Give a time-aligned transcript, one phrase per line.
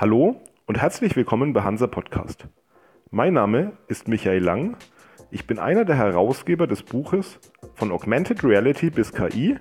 [0.00, 2.46] Hallo und herzlich willkommen bei Hansa Podcast.
[3.10, 4.78] Mein Name ist Michael Lang.
[5.30, 7.38] Ich bin einer der Herausgeber des Buches
[7.74, 9.58] Von Augmented Reality bis KI,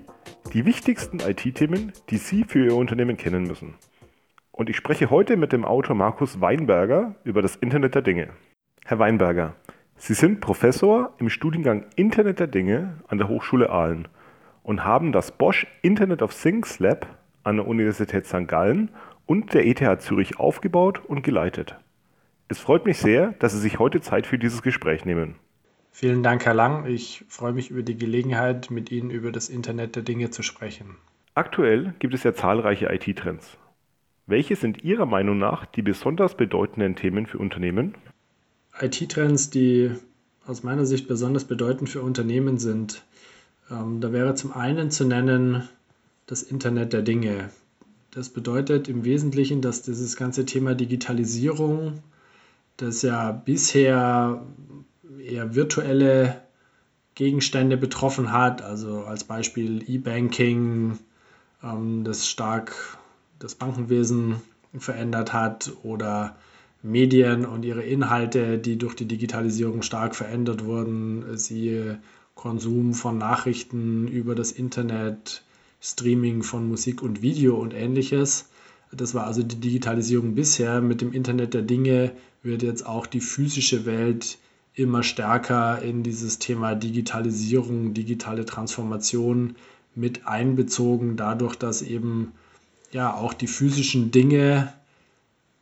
[0.53, 3.73] die wichtigsten IT-Themen, die Sie für Ihr Unternehmen kennen müssen.
[4.53, 8.29] Und ich spreche heute mit dem Autor Markus Weinberger über das Internet der Dinge.
[8.85, 9.55] Herr Weinberger,
[9.97, 14.07] Sie sind Professor im Studiengang Internet der Dinge an der Hochschule Aalen
[14.63, 17.07] und haben das Bosch Internet of Things Lab
[17.43, 18.47] an der Universität St.
[18.47, 18.91] Gallen
[19.29, 21.75] und der ETH Zürich aufgebaut und geleitet.
[22.47, 25.35] Es freut mich sehr, dass Sie sich heute Zeit für dieses Gespräch nehmen.
[25.91, 26.87] Vielen Dank, Herr Lang.
[26.87, 30.95] Ich freue mich über die Gelegenheit, mit Ihnen über das Internet der Dinge zu sprechen.
[31.35, 33.55] Aktuell gibt es ja zahlreiche IT-Trends.
[34.25, 37.93] Welche sind Ihrer Meinung nach die besonders bedeutenden Themen für Unternehmen?
[38.79, 39.91] IT-Trends, die
[40.47, 43.03] aus meiner Sicht besonders bedeutend für Unternehmen sind.
[43.69, 45.69] Ähm, da wäre zum einen zu nennen
[46.25, 47.51] das Internet der Dinge.
[48.11, 52.01] Das bedeutet im Wesentlichen, dass dieses ganze Thema Digitalisierung,
[52.77, 54.45] das ja bisher
[55.23, 56.41] eher virtuelle
[57.15, 60.97] Gegenstände betroffen hat, also als Beispiel E-Banking,
[61.63, 62.97] ähm, das stark
[63.37, 64.37] das Bankenwesen
[64.77, 66.35] verändert hat oder
[66.81, 71.99] Medien und ihre Inhalte, die durch die Digitalisierung stark verändert wurden, siehe
[72.35, 75.43] Konsum von Nachrichten über das Internet,
[75.81, 78.49] Streaming von Musik und Video und ähnliches.
[78.91, 80.81] Das war also die Digitalisierung bisher.
[80.81, 82.11] Mit dem Internet der Dinge
[82.43, 84.37] wird jetzt auch die physische Welt
[84.73, 89.55] immer stärker in dieses Thema Digitalisierung, digitale Transformation
[89.95, 92.33] mit einbezogen, dadurch, dass eben
[92.91, 94.73] ja auch die physischen Dinge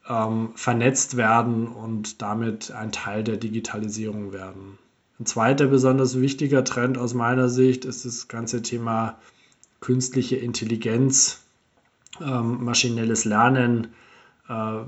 [0.07, 4.77] ähm, vernetzt werden und damit ein Teil der Digitalisierung werden.
[5.19, 9.17] Ein zweiter besonders wichtiger Trend aus meiner Sicht ist das ganze Thema
[9.79, 11.41] künstliche Intelligenz,
[12.21, 13.87] ähm, maschinelles Lernen.
[14.49, 14.79] Äh,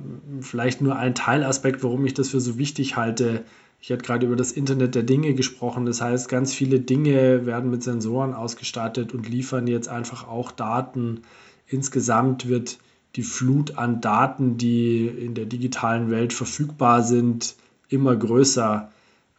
[0.41, 3.43] vielleicht nur ein Teilaspekt, warum ich das für so wichtig halte.
[3.81, 5.85] Ich hatte gerade über das Internet der Dinge gesprochen.
[5.85, 11.21] Das heißt, ganz viele Dinge werden mit Sensoren ausgestattet und liefern jetzt einfach auch Daten.
[11.67, 12.79] Insgesamt wird
[13.15, 17.55] die Flut an Daten, die in der digitalen Welt verfügbar sind,
[17.87, 18.91] immer größer.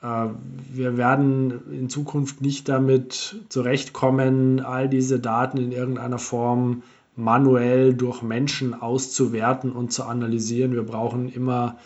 [0.02, 0.28] Äh,
[0.72, 6.82] wir werden in Zukunft nicht damit zurechtkommen, all diese Daten in irgendeiner Form
[7.16, 10.72] manuell durch Menschen auszuwerten und zu analysieren.
[10.72, 11.76] Wir brauchen immer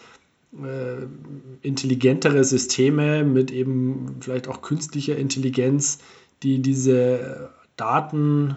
[0.52, 1.06] äh,
[1.62, 5.98] intelligentere Systeme mit eben vielleicht auch künstlicher Intelligenz,
[6.42, 8.56] die diese Daten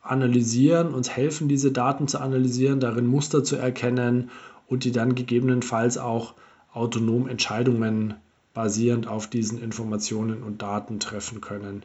[0.00, 4.30] analysieren, uns helfen, diese Daten zu analysieren, darin Muster zu erkennen
[4.66, 6.34] und die dann gegebenenfalls auch
[6.72, 8.14] autonom Entscheidungen
[8.58, 11.84] basierend auf diesen Informationen und Daten treffen können.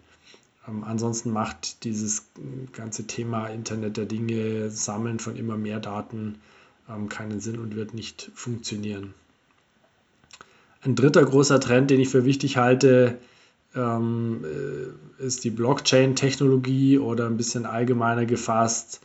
[0.67, 2.25] Ähm, ansonsten macht dieses
[2.71, 6.39] ganze Thema Internet der Dinge, Sammeln von immer mehr Daten
[6.89, 9.13] ähm, keinen Sinn und wird nicht funktionieren.
[10.81, 13.19] Ein dritter großer Trend, den ich für wichtig halte,
[13.75, 18.99] ähm, äh, ist die Blockchain-Technologie oder ein bisschen allgemeiner gefasst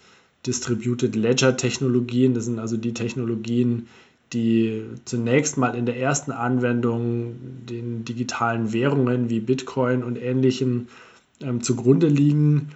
[0.47, 2.33] Distributed Ledger-Technologien.
[2.33, 3.89] Das sind also die Technologien,
[4.33, 7.37] die zunächst mal in der ersten Anwendung
[7.69, 10.89] den digitalen Währungen wie Bitcoin und ähnlichen
[11.41, 12.71] ähm, zugrunde liegen.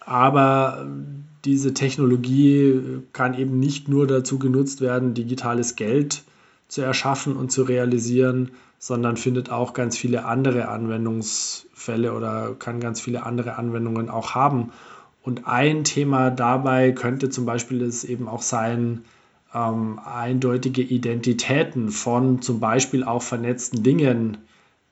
[0.00, 0.88] Aber
[1.44, 2.80] diese Technologie
[3.12, 6.24] kann eben nicht nur dazu genutzt werden, digitales Geld
[6.68, 13.00] zu erschaffen und zu realisieren, sondern findet auch ganz viele andere Anwendungsfälle oder kann ganz
[13.00, 14.72] viele andere Anwendungen auch haben.
[15.22, 19.04] Und ein Thema dabei könnte zum Beispiel es eben auch sein,
[19.54, 24.38] ähm, eindeutige Identitäten von zum Beispiel auch vernetzten Dingen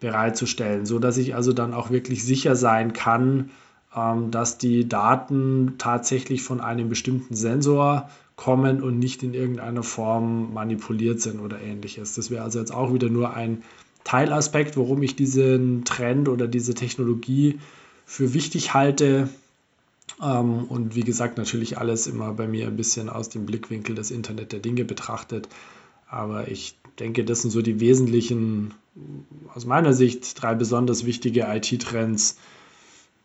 [0.00, 3.50] bereitzustellen, so dass ich also dann auch wirklich sicher sein kann,
[3.94, 10.54] ähm, dass die Daten tatsächlich von einem bestimmten Sensor kommen und nicht in irgendeiner Form
[10.54, 12.14] manipuliert sind oder ähnliches.
[12.14, 13.62] Das wäre also jetzt auch wieder nur ein
[14.04, 17.58] Teilaspekt, warum ich diesen Trend oder diese Technologie
[18.06, 19.28] für wichtig halte.
[20.22, 24.10] Ähm, und wie gesagt, natürlich alles immer bei mir ein bisschen aus dem Blickwinkel des
[24.10, 25.48] Internet der Dinge betrachtet.
[26.08, 28.74] Aber ich denke, das sind so die wesentlichen,
[29.54, 32.38] aus meiner Sicht, drei besonders wichtige IT-Trends.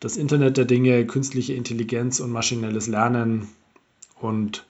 [0.00, 3.48] Das Internet der Dinge, künstliche Intelligenz und maschinelles Lernen
[4.20, 4.66] und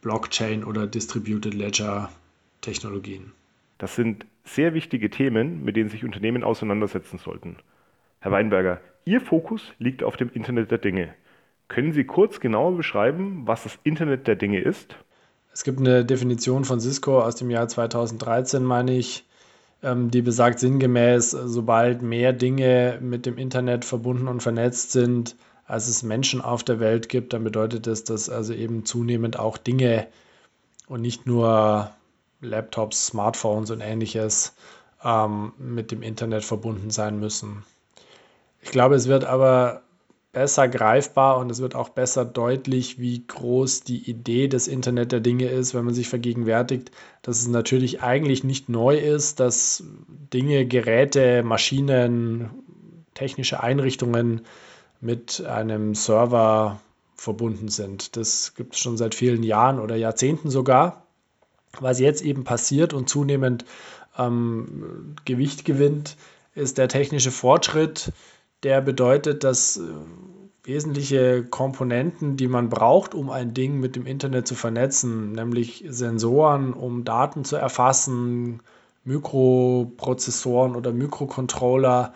[0.00, 2.10] Blockchain oder Distributed Ledger
[2.60, 3.32] Technologien.
[3.78, 7.56] Das sind sehr wichtige Themen, mit denen sich Unternehmen auseinandersetzen sollten.
[8.20, 11.12] Herr Weinberger, Ihr Fokus liegt auf dem Internet der Dinge.
[11.72, 14.94] Können Sie kurz genauer beschreiben, was das Internet der Dinge ist?
[15.54, 19.24] Es gibt eine Definition von Cisco aus dem Jahr 2013, meine ich,
[19.82, 25.34] ähm, die besagt sinngemäß, sobald mehr Dinge mit dem Internet verbunden und vernetzt sind,
[25.64, 29.56] als es Menschen auf der Welt gibt, dann bedeutet das, dass also eben zunehmend auch
[29.56, 30.08] Dinge
[30.88, 31.90] und nicht nur
[32.42, 34.54] Laptops, Smartphones und ähnliches
[35.02, 37.64] ähm, mit dem Internet verbunden sein müssen.
[38.60, 39.80] Ich glaube, es wird aber
[40.32, 45.20] besser greifbar und es wird auch besser deutlich, wie groß die Idee des Internet der
[45.20, 46.90] Dinge ist, wenn man sich vergegenwärtigt,
[47.20, 49.84] dass es natürlich eigentlich nicht neu ist, dass
[50.32, 52.50] Dinge, Geräte, Maschinen,
[53.12, 54.40] technische Einrichtungen
[55.02, 56.80] mit einem Server
[57.14, 58.16] verbunden sind.
[58.16, 61.06] Das gibt es schon seit vielen Jahren oder Jahrzehnten sogar.
[61.78, 63.66] Was jetzt eben passiert und zunehmend
[64.18, 66.16] ähm, Gewicht gewinnt,
[66.54, 68.12] ist der technische Fortschritt,
[68.62, 69.82] der bedeutet, dass äh,
[70.64, 76.72] wesentliche Komponenten, die man braucht, um ein Ding mit dem Internet zu vernetzen, nämlich Sensoren,
[76.72, 78.60] um Daten zu erfassen,
[79.04, 82.14] Mikroprozessoren oder Mikrocontroller,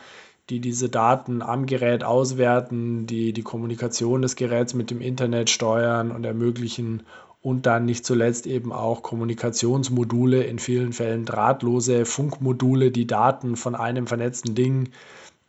[0.48, 6.12] die diese Daten am Gerät auswerten, die die Kommunikation des Geräts mit dem Internet steuern
[6.12, 7.02] und ermöglichen
[7.42, 13.74] und dann nicht zuletzt eben auch Kommunikationsmodule, in vielen Fällen drahtlose Funkmodule, die Daten von
[13.74, 14.90] einem vernetzten Ding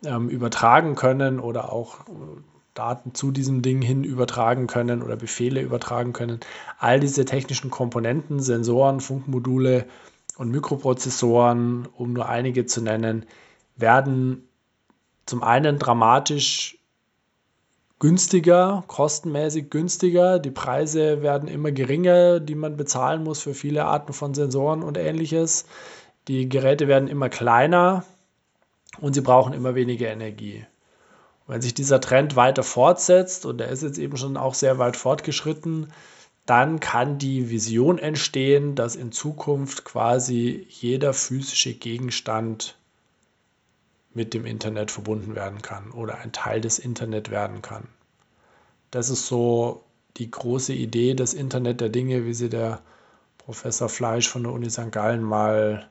[0.04, 2.12] ähm, übertragen können oder auch äh,
[2.74, 6.40] Daten zu diesem Ding hin übertragen können oder Befehle übertragen können.
[6.78, 9.86] All diese technischen Komponenten, Sensoren, Funkmodule
[10.36, 13.26] und Mikroprozessoren, um nur einige zu nennen,
[13.76, 14.48] werden
[15.26, 16.78] zum einen dramatisch
[17.98, 20.38] günstiger, kostenmäßig günstiger.
[20.38, 24.96] Die Preise werden immer geringer, die man bezahlen muss für viele Arten von Sensoren und
[24.96, 25.66] ähnliches.
[26.28, 28.04] Die Geräte werden immer kleiner,
[29.00, 30.66] und sie brauchen immer weniger Energie.
[31.46, 34.78] Und wenn sich dieser Trend weiter fortsetzt, und der ist jetzt eben schon auch sehr
[34.78, 35.92] weit fortgeschritten,
[36.46, 42.76] dann kann die Vision entstehen, dass in Zukunft quasi jeder physische Gegenstand
[44.14, 47.86] mit dem Internet verbunden werden kann oder ein Teil des Internet werden kann.
[48.90, 49.84] Das ist so
[50.16, 52.80] die große Idee des Internet der Dinge, wie sie der
[53.36, 54.90] Professor Fleisch von der Uni St.
[54.90, 55.88] Gallen mal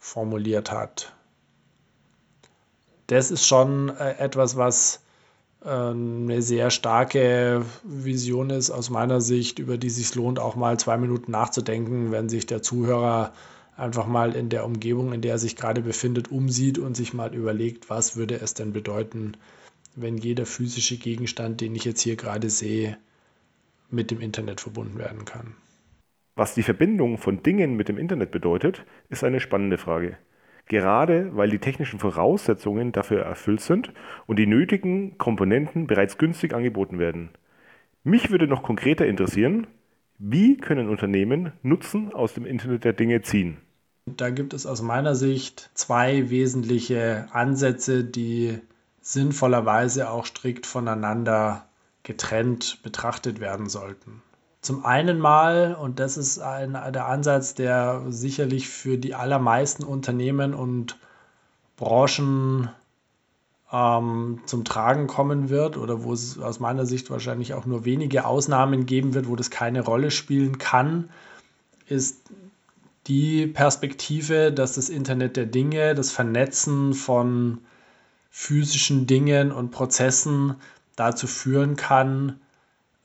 [0.00, 1.12] formuliert hat
[3.10, 5.02] das ist schon äh, etwas, was
[5.64, 10.54] äh, eine sehr starke Vision ist aus meiner Sicht, über die es sich lohnt, auch
[10.54, 13.32] mal zwei Minuten nachzudenken, wenn sich der Zuhörer
[13.76, 17.34] einfach mal in der Umgebung, in der er sich gerade befindet, umsieht und sich mal
[17.34, 19.36] überlegt, was würde es denn bedeuten,
[19.96, 22.96] wenn jeder physische Gegenstand, den ich jetzt hier gerade sehe,
[23.90, 25.56] mit dem Internet verbunden werden kann.
[26.36, 30.16] Was die Verbindung von Dingen mit dem Internet bedeutet, ist eine spannende Frage
[30.70, 33.92] gerade weil die technischen Voraussetzungen dafür erfüllt sind
[34.26, 37.30] und die nötigen Komponenten bereits günstig angeboten werden.
[38.04, 39.66] Mich würde noch konkreter interessieren,
[40.18, 43.58] wie können Unternehmen Nutzen aus dem Internet der Dinge ziehen?
[44.06, 48.58] Da gibt es aus meiner Sicht zwei wesentliche Ansätze, die
[49.00, 51.66] sinnvollerweise auch strikt voneinander
[52.04, 54.22] getrennt betrachtet werden sollten.
[54.60, 60.52] Zum einen mal, und das ist ein, der Ansatz, der sicherlich für die allermeisten Unternehmen
[60.52, 60.98] und
[61.76, 62.68] Branchen
[63.72, 68.26] ähm, zum Tragen kommen wird oder wo es aus meiner Sicht wahrscheinlich auch nur wenige
[68.26, 71.08] Ausnahmen geben wird, wo das keine Rolle spielen kann,
[71.86, 72.18] ist
[73.06, 77.58] die Perspektive, dass das Internet der Dinge, das Vernetzen von
[78.30, 80.56] physischen Dingen und Prozessen
[80.96, 82.40] dazu führen kann,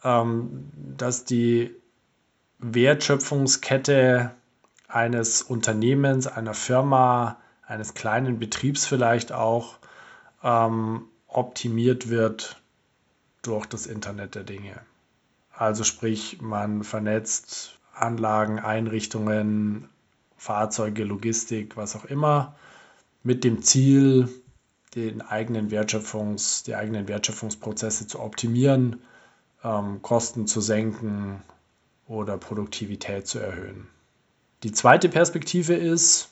[0.06, 1.76] ähm, dass die
[2.60, 4.32] Wertschöpfungskette
[4.88, 9.80] eines Unternehmens, einer Firma, eines kleinen Betriebs vielleicht auch
[10.44, 12.62] ähm, optimiert wird
[13.42, 14.80] durch das Internet der Dinge.
[15.52, 19.90] Also sprich, man vernetzt Anlagen, Einrichtungen,
[20.38, 22.56] Fahrzeuge, Logistik, was auch immer,
[23.24, 24.30] mit dem Ziel,
[24.94, 29.02] den eigenen Wertschöpfungs, die eigenen Wertschöpfungsprozesse zu optimieren
[29.66, 31.42] ähm, Kosten zu senken
[32.08, 33.88] oder Produktivität zu erhöhen.
[34.64, 36.30] Die zweite Perspektive ist,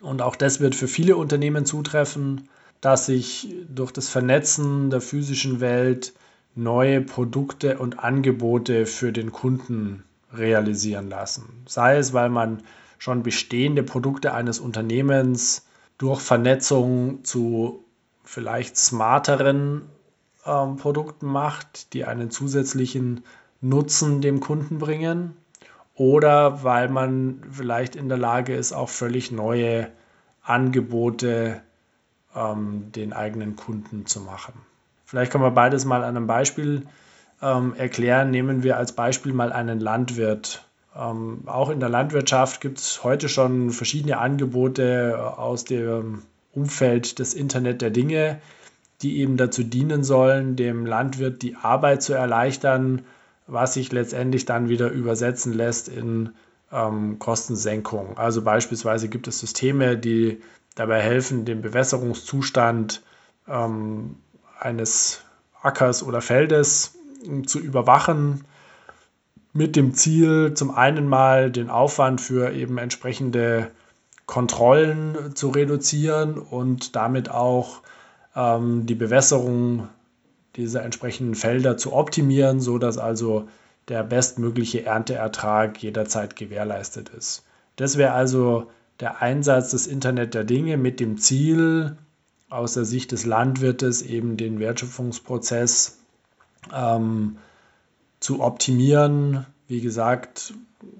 [0.00, 2.48] und auch das wird für viele Unternehmen zutreffen,
[2.80, 6.14] dass sich durch das Vernetzen der physischen Welt
[6.54, 11.64] neue Produkte und Angebote für den Kunden realisieren lassen.
[11.66, 12.62] Sei es, weil man
[12.98, 15.66] schon bestehende Produkte eines Unternehmens
[15.98, 17.84] durch Vernetzung zu
[18.24, 19.82] vielleicht smarteren
[20.46, 23.24] ähm, Produkten macht, die einen zusätzlichen
[23.60, 25.36] Nutzen dem Kunden bringen
[25.94, 29.88] oder weil man vielleicht in der Lage ist, auch völlig neue
[30.42, 31.60] Angebote
[32.34, 34.54] ähm, den eigenen Kunden zu machen.
[35.04, 36.86] Vielleicht kann man beides mal an einem Beispiel
[37.42, 38.30] ähm, erklären.
[38.30, 40.64] Nehmen wir als Beispiel mal einen Landwirt.
[40.96, 47.34] Ähm, auch in der Landwirtschaft gibt es heute schon verschiedene Angebote aus dem Umfeld des
[47.34, 48.40] Internet der Dinge,
[49.02, 53.02] die eben dazu dienen sollen, dem Landwirt die Arbeit zu erleichtern,
[53.46, 56.30] was sich letztendlich dann wieder übersetzen lässt in
[56.72, 58.16] ähm, Kostensenkung.
[58.16, 60.40] Also beispielsweise gibt es Systeme, die
[60.74, 63.02] dabei helfen, den Bewässerungszustand
[63.48, 64.16] ähm,
[64.58, 65.22] eines
[65.62, 68.44] Ackers oder Feldes ähm, zu überwachen,
[69.52, 73.72] mit dem Ziel, zum einen mal den Aufwand für eben entsprechende
[74.26, 77.82] Kontrollen zu reduzieren und damit auch
[78.34, 79.88] ähm, die Bewässerung
[80.56, 83.48] dieser entsprechenden Felder zu optimieren, sodass also
[83.88, 87.44] der bestmögliche Ernteertrag jederzeit gewährleistet ist.
[87.76, 88.70] Das wäre also
[89.00, 91.96] der Einsatz des Internet der Dinge mit dem Ziel,
[92.50, 95.98] aus der Sicht des Landwirtes eben den Wertschöpfungsprozess
[96.74, 97.38] ähm,
[98.18, 99.46] zu optimieren.
[99.68, 100.52] Wie gesagt,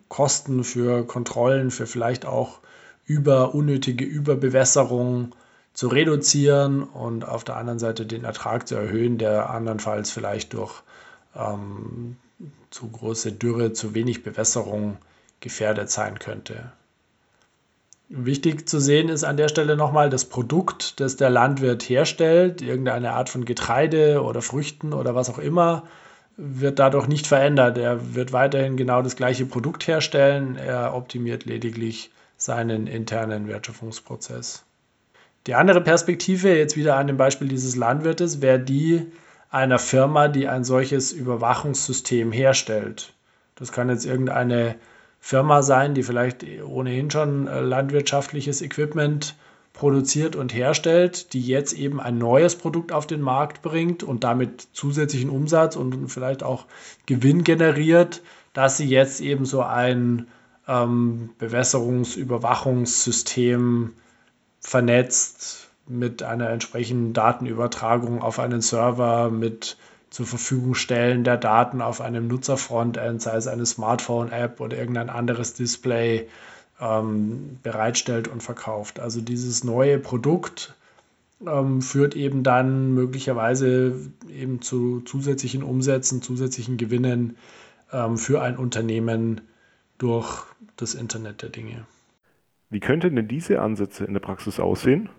[0.09, 2.61] Kosten für Kontrollen, für vielleicht auch
[3.05, 5.35] über unnötige Überbewässerung
[5.73, 10.83] zu reduzieren und auf der anderen Seite den Ertrag zu erhöhen, der andernfalls vielleicht durch
[11.37, 12.17] ähm,
[12.71, 14.99] zu große Dürre, zu wenig Bewässerung
[15.41, 16.73] gefährdet sein könnte.
[18.09, 23.13] Wichtig zu sehen ist an der Stelle nochmal das Produkt, das der Landwirt herstellt, irgendeine
[23.13, 25.85] Art von Getreide oder Früchten oder was auch immer,
[26.37, 27.79] wird dadurch nicht verändert.
[27.79, 34.65] Er wird weiterhin genau das gleiche Produkt herstellen, er optimiert lediglich seinen internen Wertschöpfungsprozess.
[35.47, 39.07] Die andere Perspektive, jetzt wieder an dem Beispiel dieses Landwirtes, wäre die
[39.49, 43.15] einer Firma, die ein solches Überwachungssystem herstellt.
[43.57, 44.77] Das kann jetzt irgendeine
[45.19, 49.35] Firma sein, die vielleicht ohnehin schon äh, landwirtschaftliches Equipment
[49.73, 54.69] produziert und herstellt, die jetzt eben ein neues Produkt auf den Markt bringt und damit
[54.73, 56.67] zusätzlichen Umsatz und vielleicht auch
[57.07, 60.27] Gewinn generiert, dass sie jetzt eben so ein
[60.67, 63.93] ähm, Bewässerungsüberwachungssystem
[64.61, 69.77] vernetzt mit einer entsprechenden Datenübertragung auf einen Server, mit
[70.11, 75.55] zur Verfügung stellen der Daten auf einem Nutzerfrontend, sei es eine Smartphone-App oder irgendein anderes
[75.55, 76.29] Display,
[76.81, 79.01] ähm, bereitstellt und verkauft.
[79.01, 80.75] Also dieses neue Produkt
[81.47, 83.95] ähm, führt eben dann möglicherweise
[84.29, 87.37] eben zu zusätzlichen Umsätzen, zusätzlichen Gewinnen
[87.93, 89.43] ähm, für ein Unternehmen
[89.99, 90.45] durch
[90.77, 91.87] das Internet der Dinge.
[92.71, 95.11] Wie könnten denn diese Ansätze in der Praxis aussehen?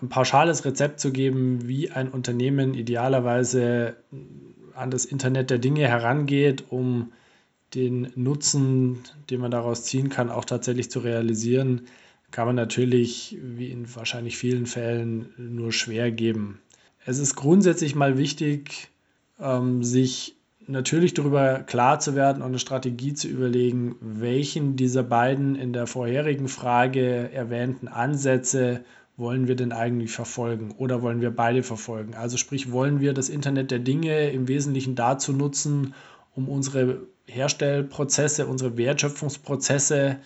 [0.00, 3.96] ein pauschales Rezept zu geben, wie ein Unternehmen idealerweise
[4.74, 7.12] an das Internet der Dinge herangeht, um
[7.74, 11.82] den Nutzen, den man daraus ziehen kann, auch tatsächlich zu realisieren,
[12.30, 16.60] kann man natürlich, wie in wahrscheinlich vielen Fällen, nur schwer geben.
[17.04, 18.88] Es ist grundsätzlich mal wichtig,
[19.40, 20.36] ähm, sich
[20.68, 25.86] natürlich darüber klar zu werden und eine Strategie zu überlegen, welchen dieser beiden in der
[25.86, 28.84] vorherigen Frage erwähnten Ansätze
[29.16, 32.14] wollen wir denn eigentlich verfolgen oder wollen wir beide verfolgen?
[32.14, 35.94] Also sprich, wollen wir das Internet der Dinge im Wesentlichen dazu nutzen,
[36.36, 40.18] um unsere Herstellprozesse, unsere Wertschöpfungsprozesse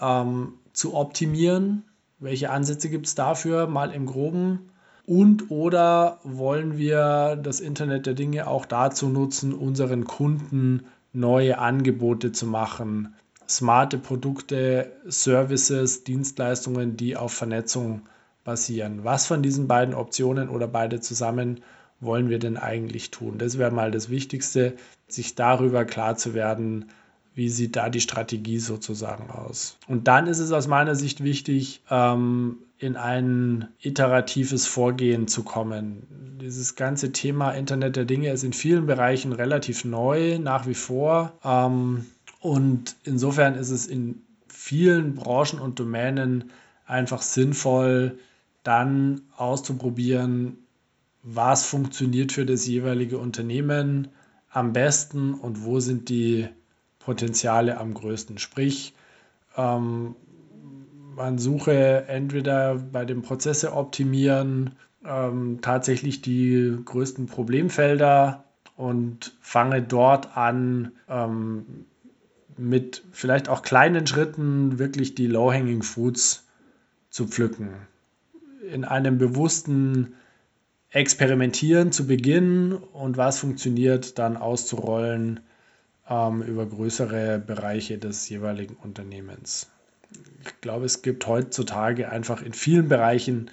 [0.00, 1.84] ähm, zu optimieren?
[2.18, 3.68] Welche Ansätze gibt es dafür?
[3.68, 4.70] Mal im groben.
[5.06, 12.32] Und oder wollen wir das Internet der Dinge auch dazu nutzen, unseren Kunden neue Angebote
[12.32, 13.14] zu machen,
[13.48, 18.02] smarte Produkte, Services, Dienstleistungen, die auf Vernetzung
[18.44, 19.04] basieren.
[19.04, 21.60] Was von diesen beiden Optionen oder beide zusammen
[22.00, 23.38] wollen wir denn eigentlich tun?
[23.38, 24.74] Das wäre mal das Wichtigste,
[25.06, 26.86] sich darüber klar zu werden,
[27.34, 29.76] wie sieht da die Strategie sozusagen aus.
[29.88, 36.38] Und dann ist es aus meiner Sicht wichtig, ähm, in ein iteratives Vorgehen zu kommen.
[36.40, 41.32] Dieses ganze Thema Internet der Dinge ist in vielen Bereichen relativ neu, nach wie vor.
[41.44, 42.06] Ähm,
[42.40, 46.50] und insofern ist es in vielen Branchen und Domänen
[46.86, 48.18] einfach sinnvoll,
[48.62, 50.58] dann auszuprobieren,
[51.22, 54.08] was funktioniert für das jeweilige Unternehmen
[54.50, 56.48] am besten und wo sind die
[57.04, 58.38] Potenziale am größten.
[58.38, 58.94] Sprich,
[59.56, 60.16] ähm,
[61.14, 64.72] man suche entweder bei dem Prozesse optimieren
[65.04, 68.44] ähm, tatsächlich die größten Problemfelder
[68.76, 71.86] und fange dort an, ähm,
[72.56, 76.46] mit vielleicht auch kleinen Schritten wirklich die Low-Hanging Fruits
[77.10, 77.70] zu pflücken
[78.70, 80.14] in einem bewussten
[80.90, 85.40] Experimentieren zu beginnen und was funktioniert, dann auszurollen
[86.08, 89.70] ähm, über größere Bereiche des jeweiligen Unternehmens.
[90.44, 93.50] Ich glaube, es gibt heutzutage einfach in vielen Bereichen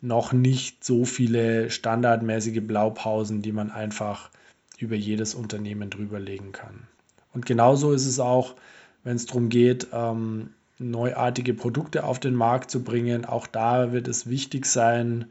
[0.00, 4.30] noch nicht so viele standardmäßige Blaupausen, die man einfach
[4.78, 6.86] über jedes Unternehmen drüberlegen kann.
[7.32, 8.56] Und genauso ist es auch,
[9.04, 13.24] wenn es darum geht, ähm, neuartige Produkte auf den Markt zu bringen.
[13.24, 15.26] Auch da wird es wichtig sein,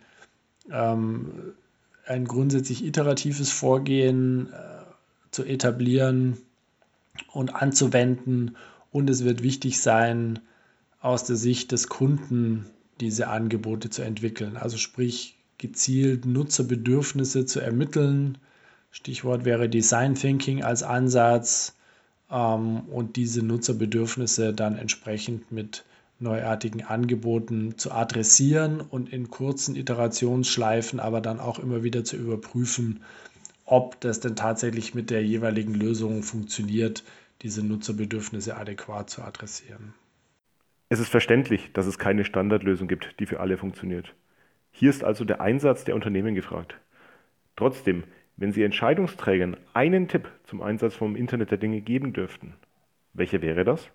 [0.71, 1.53] ähm,
[2.07, 4.74] ein grundsätzlich iteratives Vorgehen äh,
[5.35, 6.37] zu etablieren
[7.31, 8.55] und anzuwenden,
[8.91, 10.39] Und es wird wichtig sein,
[11.01, 12.65] aus der Sicht des Kunden
[13.01, 14.55] diese Angebote zu entwickeln.
[14.55, 18.37] Also sprich, gezielt Nutzerbedürfnisse zu ermitteln.
[18.91, 21.75] Stichwort wäre Design Thinking als Ansatz
[22.31, 25.83] ähm, und diese Nutzerbedürfnisse dann entsprechend mit
[26.19, 33.01] neuartigen Angeboten zu adressieren und in kurzen Iterationsschleifen aber dann auch immer wieder zu überprüfen,
[33.65, 37.03] ob das denn tatsächlich mit der jeweiligen Lösung funktioniert,
[37.41, 39.93] diese Nutzerbedürfnisse adäquat zu adressieren.
[40.89, 44.13] Es ist verständlich, dass es keine Standardlösung gibt, die für alle funktioniert.
[44.71, 46.75] Hier ist also der Einsatz der Unternehmen gefragt.
[47.55, 48.03] Trotzdem,
[48.37, 52.53] wenn Sie Entscheidungsträgern einen Tipp zum Einsatz vom Internet der Dinge geben dürften,
[53.13, 53.87] welcher wäre das?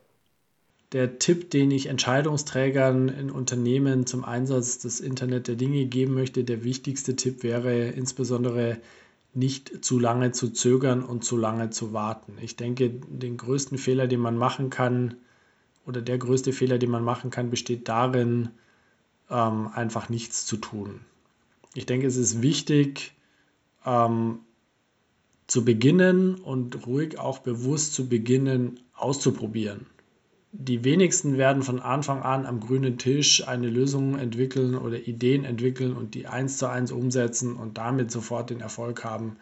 [0.93, 6.43] Der Tipp, den ich Entscheidungsträgern in Unternehmen zum Einsatz des Internet der Dinge geben möchte,
[6.43, 8.79] der wichtigste Tipp wäre insbesondere
[9.33, 12.37] nicht zu lange zu zögern und zu lange zu warten.
[12.41, 15.17] Ich denke, den größten Fehler, den man machen kann,
[15.87, 18.51] oder der größte Fehler, den man machen kann, besteht darin,
[19.31, 21.01] ähm, einfach nichts zu tun.
[21.75, 23.15] Ich denke, es ist wichtig,
[23.87, 24.41] ähm,
[25.47, 29.87] zu beginnen und ruhig auch bewusst zu beginnen, auszuprobieren
[30.53, 35.97] die wenigsten werden von Anfang an am grünen Tisch eine Lösung entwickeln oder Ideen entwickeln
[35.97, 39.37] und die eins zu eins umsetzen und damit sofort den Erfolg haben.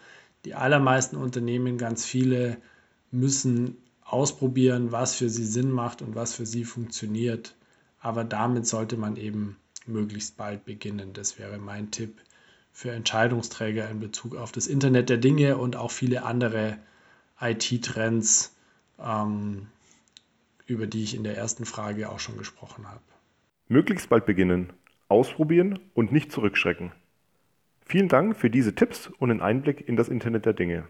[0.45, 2.59] Die allermeisten Unternehmen, ganz viele,
[3.11, 7.55] müssen ausprobieren, was für sie Sinn macht und was für sie funktioniert.
[8.01, 11.15] Aber damit sollte man eben möglichst bald beginnen.
[11.15, 12.21] Das wäre mein Tipp
[12.73, 16.79] für Entscheidungsträger in Bezug auf das Internet der Dinge und auch viele andere
[17.41, 18.55] IT-Trends.
[19.01, 19.69] Ähm,
[20.69, 23.01] über die ich in der ersten Frage auch schon gesprochen habe.
[23.69, 24.73] Möglichst bald beginnen,
[25.09, 26.93] ausprobieren und nicht zurückschrecken.
[27.85, 30.85] Vielen Dank für diese Tipps und den Einblick in das Internet der Dinge.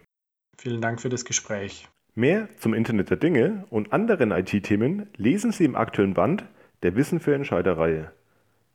[0.57, 1.87] Vielen Dank für das Gespräch.
[2.13, 6.43] Mehr zum Internet der Dinge und anderen IT-Themen lesen Sie im aktuellen Band
[6.83, 8.11] der Wissen für Entscheider-Reihe.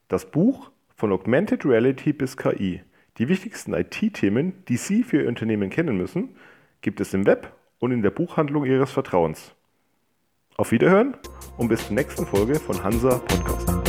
[0.09, 2.81] Das Buch von Augmented Reality bis KI,
[3.19, 6.37] die wichtigsten IT-Themen, die Sie für Ihr Unternehmen kennen müssen,
[6.81, 9.55] gibt es im Web und in der Buchhandlung Ihres Vertrauens.
[10.57, 11.17] Auf Wiederhören
[11.57, 13.84] und bis zur nächsten Folge von Hansa Podcast.